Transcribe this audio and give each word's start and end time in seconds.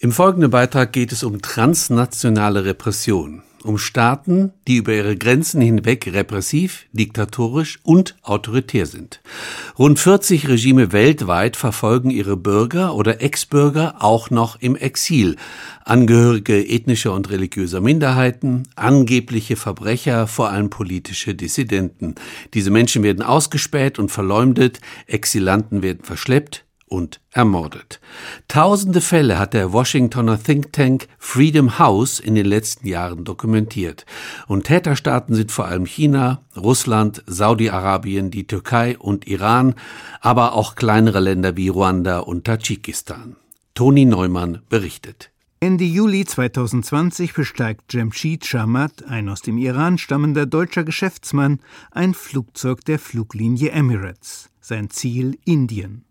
Im 0.00 0.12
folgenden 0.12 0.52
Beitrag 0.52 0.92
geht 0.92 1.10
es 1.10 1.24
um 1.24 1.42
transnationale 1.42 2.64
Repression, 2.64 3.42
um 3.64 3.78
Staaten, 3.78 4.52
die 4.68 4.76
über 4.76 4.92
ihre 4.94 5.16
Grenzen 5.16 5.60
hinweg 5.60 6.08
repressiv, 6.12 6.86
diktatorisch 6.92 7.80
und 7.82 8.14
autoritär 8.22 8.86
sind. 8.86 9.20
Rund 9.76 9.98
40 9.98 10.46
Regime 10.46 10.92
weltweit 10.92 11.56
verfolgen 11.56 12.10
ihre 12.10 12.36
Bürger 12.36 12.94
oder 12.94 13.20
Ex-Bürger 13.22 13.96
auch 13.98 14.30
noch 14.30 14.60
im 14.60 14.76
Exil, 14.76 15.34
Angehörige 15.84 16.64
ethnischer 16.64 17.12
und 17.12 17.30
religiöser 17.30 17.80
Minderheiten, 17.80 18.68
angebliche 18.76 19.56
Verbrecher, 19.56 20.28
vor 20.28 20.50
allem 20.50 20.70
politische 20.70 21.34
Dissidenten. 21.34 22.14
Diese 22.54 22.70
Menschen 22.70 23.02
werden 23.02 23.24
ausgespäht 23.24 23.98
und 23.98 24.10
verleumdet, 24.10 24.80
Exilanten 25.08 25.82
werden 25.82 26.04
verschleppt, 26.04 26.67
und 26.88 27.20
ermordet. 27.32 28.00
Tausende 28.48 29.00
Fälle 29.00 29.38
hat 29.38 29.54
der 29.54 29.72
Washingtoner 29.72 30.42
Think 30.42 30.72
Tank 30.72 31.08
Freedom 31.18 31.78
House 31.78 32.20
in 32.20 32.34
den 32.34 32.46
letzten 32.46 32.86
Jahren 32.88 33.24
dokumentiert. 33.24 34.06
Und 34.46 34.64
Täterstaaten 34.64 35.34
sind 35.34 35.52
vor 35.52 35.66
allem 35.66 35.86
China, 35.86 36.42
Russland, 36.56 37.22
Saudi-Arabien, 37.26 38.30
die 38.30 38.46
Türkei 38.46 38.98
und 38.98 39.26
Iran, 39.26 39.74
aber 40.20 40.54
auch 40.54 40.74
kleinere 40.74 41.20
Länder 41.20 41.56
wie 41.56 41.68
Ruanda 41.68 42.20
und 42.20 42.44
Tadschikistan. 42.44 43.36
Toni 43.74 44.04
Neumann 44.04 44.62
berichtet. 44.68 45.30
Ende 45.60 45.84
Juli 45.84 46.24
2020 46.24 47.34
besteigt 47.34 47.92
Jamshid 47.92 48.46
Shamat, 48.46 49.04
ein 49.08 49.28
aus 49.28 49.42
dem 49.42 49.58
Iran 49.58 49.98
stammender 49.98 50.46
deutscher 50.46 50.84
Geschäftsmann, 50.84 51.58
ein 51.90 52.14
Flugzeug 52.14 52.84
der 52.84 53.00
Fluglinie 53.00 53.70
Emirates. 53.70 54.50
Sein 54.60 54.88
Ziel 54.88 55.36
Indien. 55.44 56.04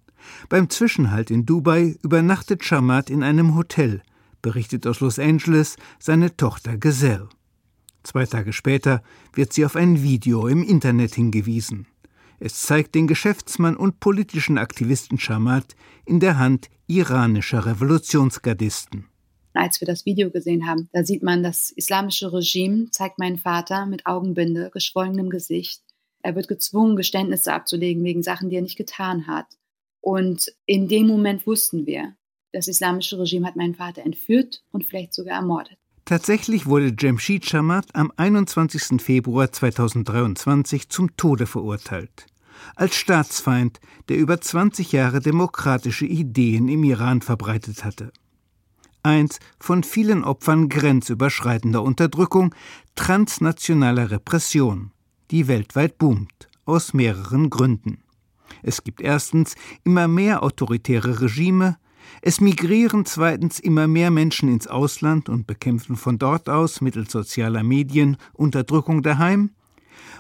Beim 0.50 0.70
Zwischenhalt 0.70 1.32
in 1.32 1.46
Dubai 1.46 1.98
übernachtet 2.04 2.64
Shamat 2.64 3.10
in 3.10 3.24
einem 3.24 3.56
Hotel, 3.56 4.02
berichtet 4.42 4.88
aus 4.88 5.00
Los 5.00 5.20
Angeles 5.20 5.76
seine 6.00 6.36
Tochter 6.38 6.78
Gazelle. 6.78 7.30
Zwei 8.04 8.26
Tage 8.26 8.54
später 8.54 9.04
wird 9.34 9.52
sie 9.52 9.66
auf 9.66 9.76
ein 9.76 10.02
Video 10.02 10.48
im 10.48 10.64
Internet 10.64 11.16
hingewiesen. 11.16 11.88
Es 12.40 12.62
zeigt 12.62 12.96
den 12.96 13.08
Geschäftsmann 13.08 13.76
und 13.76 14.00
politischen 14.00 14.58
Aktivisten 14.58 15.20
Shamat 15.20 15.76
in 16.06 16.20
der 16.20 16.38
Hand 16.38 16.70
iranischer 16.86 17.66
Revolutionsgardisten. 17.66 19.08
Als 19.54 19.82
wir 19.82 19.88
das 19.88 20.06
Video 20.06 20.30
gesehen 20.30 20.68
haben, 20.68 20.88
da 20.94 21.04
sieht 21.04 21.24
man, 21.24 21.42
das 21.42 21.72
islamische 21.72 22.32
Regime 22.32 22.92
zeigt 22.92 23.18
meinen 23.18 23.40
Vater 23.40 23.88
mit 23.88 24.06
Augenbinde, 24.06 24.70
geschwollenem 24.72 25.32
Gesicht. 25.32 25.82
Er 26.22 26.36
wird 26.36 26.48
gezwungen, 26.48 26.96
Geständnisse 26.96 27.54
abzulegen 27.54 28.04
wegen 28.04 28.22
Sachen, 28.22 28.50
die 28.50 28.58
er 28.58 28.62
nicht 28.62 28.78
getan 28.78 29.26
hat. 29.26 29.48
Und 30.08 30.54
in 30.66 30.88
dem 30.88 31.06
Moment 31.06 31.46
wussten 31.46 31.86
wir, 31.86 32.16
das 32.54 32.70
islamische 32.70 33.20
Regime 33.20 33.46
hat 33.46 33.58
meinen 33.58 33.76
Vater 33.76 34.04
entführt 34.04 34.64
und 34.72 34.86
vielleicht 34.86 35.14
sogar 35.14 35.36
ermordet. 35.36 35.78
Tatsächlich 36.06 36.66
wurde 36.66 36.96
Jamshid 36.98 37.46
Shamat 37.46 37.94
am 37.94 38.14
21. 38.16 39.02
Februar 39.02 39.52
2023 39.52 40.88
zum 40.88 41.18
Tode 41.18 41.46
verurteilt. 41.46 42.26
Als 42.78 42.96
Staatsfeind, 42.96 43.82
der 44.08 44.16
über 44.16 44.40
20 44.40 44.94
Jahre 44.94 45.20
demokratische 45.20 46.06
Ideen 46.06 46.70
im 46.70 46.86
Iran 46.86 47.22
verbreitet 47.22 47.84
hatte. 47.84 48.14
Eins 49.04 49.40
von 49.60 49.84
vielen 49.84 50.24
Opfern 50.24 50.70
grenzüberschreitender 50.70 51.84
Unterdrückung, 51.84 52.56
transnationaler 52.96 54.10
Repression, 54.10 54.92
die 55.32 55.50
weltweit 55.50 55.98
boomt, 55.98 56.48
aus 56.64 56.94
mehreren 56.94 57.50
Gründen. 57.50 58.06
Es 58.64 58.84
gibt 58.84 59.02
erstens 59.02 59.56
immer 59.84 60.08
mehr 60.08 60.44
autoritäre 60.44 61.22
Regime, 61.22 61.78
es 62.22 62.42
migrieren 62.42 63.06
zweitens 63.06 63.60
immer 63.60 63.88
mehr 63.88 64.12
Menschen 64.12 64.50
ins 64.50 64.68
Ausland 64.68 65.30
und 65.30 65.48
bekämpfen 65.48 65.96
von 65.96 66.18
dort 66.18 66.50
aus 66.50 66.82
mittels 66.82 67.12
sozialer 67.12 67.64
Medien 67.64 68.18
Unterdrückung 68.34 69.04
daheim. 69.04 69.52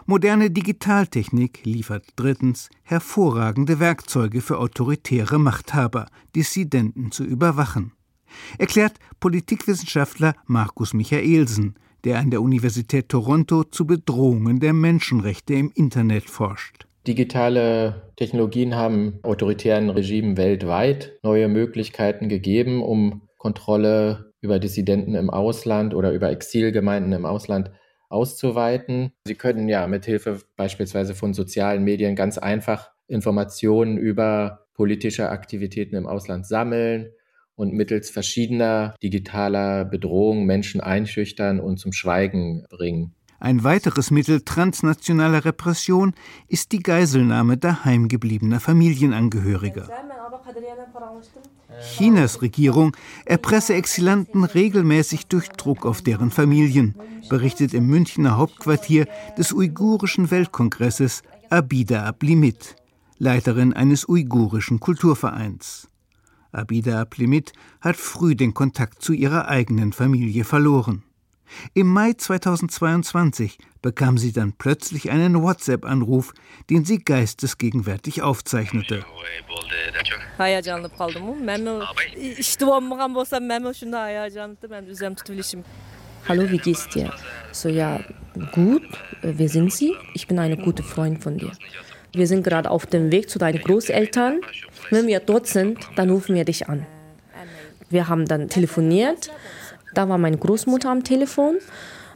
Moderne 0.05 0.50
Digitaltechnik 0.50 1.65
liefert 1.65 2.05
drittens 2.15 2.70
hervorragende 2.83 3.80
Werkzeuge 3.80 4.42
für 4.42 4.58
autoritäre 4.58 5.39
Machthaber, 5.39 6.08
Dissidenten 6.36 7.11
zu 7.11 7.23
überwachen. 7.23 7.94
Erklärt 8.58 8.98
Politikwissenschaftler 9.20 10.33
Markus 10.45 10.94
Michaelsen, 10.94 11.76
der 12.04 12.20
an 12.20 12.32
der 12.32 12.42
Universität 12.42 13.09
Toronto 13.09 13.64
zu 13.64 13.86
Bedrohungen 13.86 14.59
der 14.59 14.73
Menschenrechte 14.73 15.55
im 15.55 15.71
Internet 15.73 16.30
forscht. 16.30 16.86
Digitale 17.08 18.12
Technologien 18.18 18.76
haben 18.76 19.20
autoritären 19.23 19.90
Regimen 19.90 20.36
weltweit 20.36 21.18
neue 21.23 21.48
Möglichkeiten 21.48 22.28
gegeben, 22.28 22.84
um 22.84 23.30
Kontrolle 23.38 24.34
über 24.42 24.60
Dissidenten 24.60 25.16
im 25.16 25.30
Ausland 25.30 25.94
oder 25.94 26.12
über 26.12 26.30
Exilgemeinden 26.30 27.14
im 27.14 27.26
Ausland 27.26 27.72
auszuweiten. 28.10 29.14
Sie 29.26 29.36
können 29.36 29.70
ja 29.70 29.88
mit 29.88 30.06
Hilfe 30.06 30.42
beispielsweise 30.58 31.16
von 31.16 31.34
sozialen 31.34 31.86
Medien 31.86 32.16
ganz 32.18 32.38
einfach 32.38 32.92
Informationen 33.08 33.98
über 33.98 34.68
politische 34.74 35.30
Aktivitäten 35.30 35.95
im 35.95 36.08
Ausland 36.08 36.45
sammeln 36.45 37.14
und 37.56 37.74
mittels 37.74 38.10
verschiedener 38.10 38.95
digitaler 39.02 39.86
Bedrohungen 39.86 40.45
Menschen 40.45 40.82
einschüchtern 40.82 41.60
und 41.60 41.78
zum 41.78 41.94
Schweigen 41.94 42.66
bringen. 42.70 43.17
Ein 43.39 43.64
weiteres 43.64 44.09
Mittel 44.09 44.42
transnationaler 44.42 45.45
Repression 45.45 46.14
ist 46.48 46.71
die 46.71 46.80
Geiselnahme 46.80 47.58
daheimgebliebener 47.58 48.59
Familienangehöriger. 48.59 49.87
Chinas 51.80 52.42
Regierung 52.42 52.95
erpresse 53.26 53.76
Exilanten 53.76 54.43
regelmäßig 54.43 55.27
durch 55.27 55.49
Druck 55.49 55.86
auf 55.86 56.02
deren 56.02 56.31
Familien, 56.31 56.95
berichtet 57.30 57.73
im 57.73 57.86
Münchner 57.86 58.37
Hauptquartier 58.37 59.08
des 59.37 59.53
uigurischen 59.53 60.31
Weltkongresses 60.31 61.21
Abida 61.49 62.05
Ablimit, 62.05 62.76
Leiterin 63.20 63.73
eines 63.73 64.08
uigurischen 64.09 64.80
Kulturvereins. 64.80 65.87
Abida 66.52 67.02
Ablimit 67.02 67.53
hat 67.81 67.97
früh 67.97 68.36
den 68.36 68.53
Kontakt 68.55 69.03
zu 69.03 69.14
ihrer 69.14 69.47
eigenen 69.47 69.93
Familie 69.93 70.43
verloren. 70.43 71.03
Im 71.73 71.87
Mai 71.87 72.13
2022 72.13 73.58
bekam 73.81 74.17
sie 74.17 74.31
dann 74.31 74.53
plötzlich 74.53 75.11
einen 75.11 75.41
WhatsApp-Anruf, 75.41 76.33
den 76.69 76.85
sie 76.85 76.99
geistesgegenwärtig 76.99 78.21
aufzeichnete. 78.21 79.05
Hallo, 86.27 86.49
wie 86.49 86.58
geht's 86.58 86.89
dir? 86.89 87.13
So, 87.52 87.69
ja, 87.69 88.02
gut, 88.52 88.83
wer 89.21 89.49
sind 89.49 89.71
Sie? 89.71 89.95
Ich 90.14 90.27
bin 90.27 90.39
eine 90.39 90.58
gute 90.58 90.83
Freundin 90.83 91.21
von 91.21 91.37
dir. 91.37 91.52
Wir 92.11 92.27
sind 92.27 92.43
gerade 92.43 92.69
auf 92.69 92.85
dem 92.85 93.11
Weg 93.11 93.29
zu 93.29 93.39
deinen 93.39 93.61
Großeltern. 93.61 94.41
Wenn 94.89 95.08
wir 95.08 95.21
dort 95.21 95.47
sind, 95.47 95.79
dann 95.95 96.09
rufen 96.09 96.35
wir 96.35 96.43
dich 96.43 96.67
an. 96.67 96.85
Wir 97.89 98.09
haben 98.09 98.25
dann 98.25 98.49
telefoniert 98.49 99.31
da 99.97 100.08
war 100.08 100.19
meine 100.19 100.37
Großmutter 100.37 100.89
am 100.91 101.03
Telefon. 101.03 101.55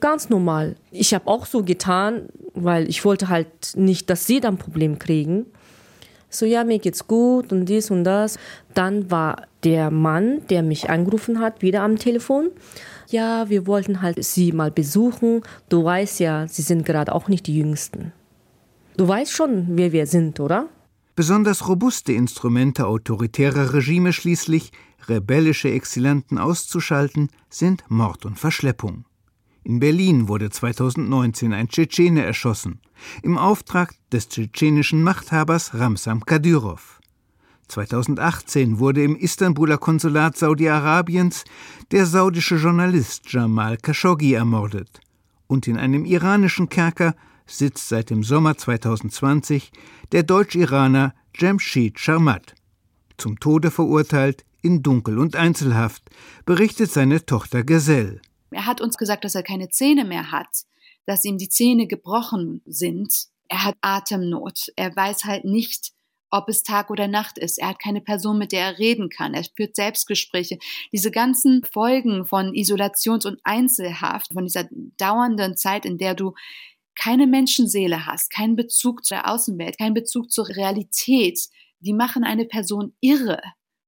Ganz 0.01 0.29
normal. 0.29 0.75
Ich 0.91 1.13
habe 1.13 1.27
auch 1.27 1.45
so 1.47 1.63
getan, 1.63 2.29
weil 2.53 2.87
ich 2.87 3.03
wollte 3.05 3.29
halt 3.29 3.47
nicht, 3.75 4.09
dass 4.09 4.27
sie 4.27 4.39
dann 4.39 4.55
ein 4.55 4.57
Problem 4.57 4.99
kriegen. 4.99 5.47
So, 6.29 6.45
ja, 6.45 6.63
mir 6.63 6.79
geht's 6.79 7.07
gut 7.07 7.51
und 7.51 7.65
dies 7.65 7.91
und 7.91 8.03
das. 8.03 8.37
Dann 8.73 9.09
war 9.09 9.47
der 9.63 9.91
Mann, 9.91 10.41
der 10.49 10.63
mich 10.63 10.89
angerufen 10.89 11.39
hat, 11.39 11.61
wieder 11.61 11.81
am 11.81 11.97
Telefon. 11.97 12.51
Ja, 13.09 13.49
wir 13.49 13.67
wollten 13.67 14.01
halt 14.01 14.23
sie 14.23 14.51
mal 14.51 14.71
besuchen. 14.71 15.41
Du 15.67 15.83
weißt 15.83 16.19
ja, 16.19 16.47
sie 16.47 16.61
sind 16.61 16.85
gerade 16.85 17.13
auch 17.13 17.27
nicht 17.27 17.47
die 17.47 17.57
Jüngsten. 17.57 18.13
Du 18.95 19.07
weißt 19.07 19.31
schon, 19.31 19.65
wer 19.71 19.91
wir 19.91 20.05
sind, 20.05 20.39
oder? 20.39 20.67
Besonders 21.21 21.67
robuste 21.67 22.13
Instrumente 22.13 22.87
autoritärer 22.87 23.75
Regime 23.75 24.11
schließlich 24.11 24.71
rebellische 25.07 25.69
Exilanten 25.69 26.39
auszuschalten, 26.39 27.29
sind 27.47 27.84
Mord 27.90 28.25
und 28.25 28.40
Verschleppung. 28.40 29.05
In 29.63 29.79
Berlin 29.79 30.28
wurde 30.28 30.49
2019 30.49 31.53
ein 31.53 31.67
Tschetschene 31.67 32.25
erschossen, 32.25 32.81
im 33.22 33.37
Auftrag 33.37 33.93
des 34.11 34.29
tschetschenischen 34.29 35.03
Machthabers 35.03 35.75
Ramsam 35.75 36.25
Kadyrov. 36.25 36.99
2018 37.67 38.79
wurde 38.79 39.03
im 39.03 39.16
Istanbuler 39.16 39.78
Konsulat 39.78 40.35
Saudi-Arabiens 40.37 41.43
der 41.91 42.07
saudische 42.07 42.55
Journalist 42.55 43.31
Jamal 43.31 43.78
Khashoggi 43.78 44.34
ermordet. 44.34 44.99
Und 45.46 45.67
in 45.67 45.78
einem 45.78 46.03
iranischen 46.03 46.67
Kerker 46.67 47.13
sitzt 47.51 47.89
seit 47.89 48.09
dem 48.09 48.23
Sommer 48.23 48.57
2020 48.57 49.71
der 50.11 50.23
Deutsch-Iraner 50.23 51.13
Jamshid 51.35 51.99
Sharmat, 51.99 52.55
zum 53.17 53.39
Tode 53.39 53.71
verurteilt 53.71 54.43
in 54.61 54.83
Dunkel- 54.83 55.19
und 55.19 55.35
Einzelhaft, 55.35 56.03
berichtet 56.45 56.91
seine 56.91 57.25
Tochter 57.25 57.63
Gesell. 57.63 58.21
Er 58.51 58.65
hat 58.65 58.81
uns 58.81 58.97
gesagt, 58.97 59.23
dass 59.23 59.35
er 59.35 59.43
keine 59.43 59.69
Zähne 59.69 60.05
mehr 60.05 60.31
hat, 60.31 60.65
dass 61.05 61.25
ihm 61.25 61.37
die 61.37 61.49
Zähne 61.49 61.87
gebrochen 61.87 62.61
sind. 62.65 63.27
Er 63.47 63.63
hat 63.63 63.77
Atemnot. 63.81 64.67
Er 64.75 64.95
weiß 64.95 65.25
halt 65.25 65.45
nicht, 65.45 65.91
ob 66.31 66.47
es 66.49 66.63
Tag 66.63 66.89
oder 66.89 67.07
Nacht 67.07 67.37
ist. 67.37 67.59
Er 67.59 67.69
hat 67.69 67.79
keine 67.79 68.01
Person, 68.01 68.37
mit 68.37 68.51
der 68.51 68.65
er 68.65 68.79
reden 68.79 69.09
kann. 69.09 69.33
Er 69.33 69.43
führt 69.43 69.75
Selbstgespräche. 69.75 70.57
Diese 70.91 71.11
ganzen 71.11 71.63
Folgen 71.63 72.25
von 72.25 72.53
Isolations- 72.53 73.27
und 73.27 73.39
Einzelhaft, 73.43 74.33
von 74.33 74.45
dieser 74.45 74.67
dauernden 74.97 75.57
Zeit, 75.57 75.85
in 75.85 75.97
der 75.97 76.15
du 76.15 76.33
keine 77.01 77.25
Menschenseele 77.25 78.05
hast, 78.05 78.31
keinen 78.31 78.55
Bezug 78.55 79.05
zur 79.05 79.27
Außenwelt, 79.27 79.77
keinen 79.77 79.93
Bezug 79.93 80.31
zur 80.31 80.47
Realität, 80.47 81.39
die 81.79 81.93
machen 81.93 82.23
eine 82.23 82.45
Person 82.45 82.93
irre 83.01 83.41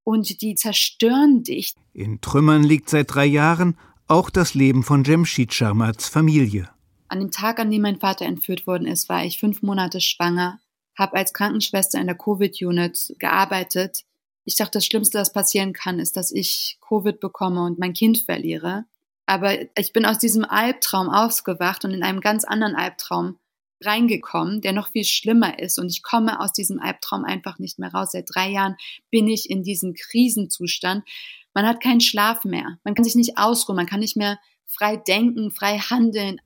und 0.04 0.42
die 0.42 0.56
zerstören 0.56 1.44
dich. 1.44 1.74
In 1.94 2.22
Trümmern 2.22 2.64
liegt 2.64 2.90
seit 2.90 3.14
drei 3.14 3.26
Jahren 3.26 3.78
auch 4.08 4.30
das 4.30 4.54
Leben 4.54 4.84
von 4.84 5.04
Jemshid 5.04 5.54
Sharmats 5.54 6.10
Familie. 6.10 6.70
An 7.08 7.20
dem 7.20 7.32
Tag, 7.32 7.60
an 7.60 7.70
dem 7.70 7.84
mein 7.84 8.00
Vater 8.00 8.26
entführt 8.26 8.66
worden 8.66 8.88
ist, 8.88 9.08
war 9.10 9.24
ich 9.24 9.40
fünf 9.40 9.62
Monate 9.62 10.02
schwanger, 10.02 10.60
habe 10.98 11.18
als 11.18 11.34
Krankenschwester 11.34 12.02
in 12.02 12.08
der 12.08 12.18
Covid-Unit 12.18 13.16
gearbeitet. 13.20 14.06
Ich 14.46 14.56
dachte, 14.56 14.80
das 14.80 14.86
Schlimmste, 14.86 15.20
was 15.20 15.32
passieren 15.32 15.74
kann, 15.74 16.00
ist, 16.00 16.18
dass 16.18 16.32
ich 16.32 16.80
Covid 16.82 17.20
bekomme 17.20 17.64
und 17.64 17.78
mein 17.78 17.94
Kind 17.94 18.18
verliere. 18.18 18.86
Aber 19.26 19.58
ich 19.78 19.94
bin 19.94 20.06
aus 20.06 20.18
diesem 20.18 20.46
Albtraum 20.46 21.10
aufgewacht 21.10 21.86
und 21.86 21.92
in 21.92 22.04
einem 22.04 22.20
ganz 22.20 22.44
anderen 22.44 22.76
Albtraum 22.76 23.40
reingekommen, 23.82 24.62
der 24.62 24.74
noch 24.74 24.92
viel 24.92 25.04
schlimmer 25.04 25.60
ist. 25.60 25.80
Und 25.80 25.90
ich 25.90 26.04
komme 26.04 26.40
aus 26.40 26.54
diesem 26.54 26.80
Albtraum 26.80 27.26
einfach 27.26 27.60
nicht 27.60 27.80
mehr 27.80 27.94
raus. 27.94 28.12
Seit 28.12 28.30
drei 28.34 28.50
Jahren 28.50 28.76
bin 29.10 29.28
ich 29.28 29.50
in 29.50 29.64
diesem 29.64 29.94
Krisenzustand. 29.94 31.04
Man 31.54 31.66
hat 31.66 31.82
keinen 31.82 32.02
Schlaf 32.02 32.46
mehr. 32.46 32.78
Man 32.84 32.96
kann 32.96 33.04
sich 33.04 33.16
nicht 33.16 33.38
ausruhen. 33.38 33.76
Man 33.76 33.86
kann 33.86 34.00
nicht 34.00 34.18
mehr 34.18 34.40
frei 34.66 34.98
denken, 34.98 35.52
frei 35.52 35.78
handeln. 35.78 36.42